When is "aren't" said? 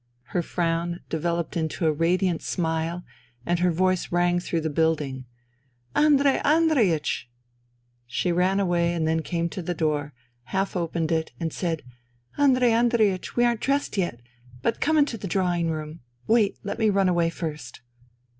13.45-13.61